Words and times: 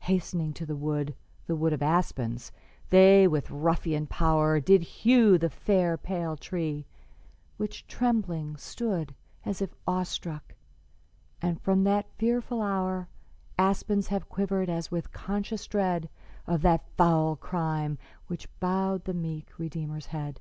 Hastening 0.00 0.52
to 0.54 0.66
the 0.66 0.74
wood 0.74 1.14
The 1.46 1.54
wood 1.54 1.72
of 1.72 1.80
aspens 1.80 2.50
they 2.90 3.28
with 3.28 3.52
ruffian 3.52 4.08
power 4.08 4.58
Did 4.58 4.82
hew 4.82 5.38
the 5.38 5.48
fair, 5.48 5.96
pale 5.96 6.36
tree, 6.36 6.86
which 7.56 7.86
trembling 7.86 8.56
stood 8.56 9.14
As 9.44 9.62
if 9.62 9.72
awestruck; 9.86 10.56
and 11.40 11.60
from 11.60 11.84
that 11.84 12.10
fearful 12.18 12.62
hour 12.62 13.06
Aspens 13.58 14.08
have 14.08 14.28
quivered 14.28 14.68
as 14.68 14.90
with 14.90 15.12
conscious 15.12 15.64
dread 15.68 16.08
Of 16.48 16.62
that 16.62 16.88
foul 16.96 17.36
crime 17.36 17.96
which 18.26 18.48
bowed 18.58 19.04
the 19.04 19.14
meek 19.14 19.56
Redeemer's 19.56 20.06
head. 20.06 20.40